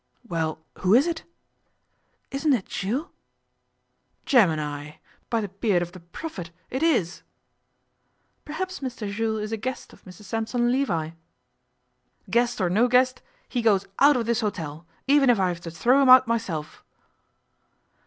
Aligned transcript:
'Well, 0.27 0.65
who 0.79 0.95
is 0.95 1.05
it?' 1.05 1.25
'Isn't 2.31 2.53
it 2.53 2.65
Jules?' 2.65 3.09
'Gemini! 4.25 4.93
By 5.29 5.41
the 5.41 5.47
beard 5.49 5.83
of 5.83 5.91
the 5.91 5.99
prophet, 5.99 6.49
it 6.71 6.81
is!' 6.81 7.21
'Perhaps 8.43 8.79
Mr 8.79 9.11
Jules 9.11 9.43
is 9.43 9.51
a 9.51 9.57
guest 9.57 9.93
of 9.93 10.03
Mrs 10.05 10.23
Sampson 10.23 10.71
Levi.' 10.71 11.11
'Guest 12.31 12.59
or 12.59 12.69
no 12.71 12.87
guest, 12.87 13.21
he 13.47 13.61
goes 13.61 13.85
out 13.99 14.17
of 14.17 14.25
this 14.25 14.41
hotel, 14.41 14.87
even 15.05 15.29
if 15.29 15.39
I 15.39 15.49
have 15.49 15.61
to 15.61 15.69
throw 15.69 16.01
him 16.01 16.09
out 16.09 16.25
myself. 16.25 16.83